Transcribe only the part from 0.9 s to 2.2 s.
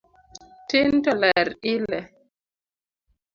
to ler ile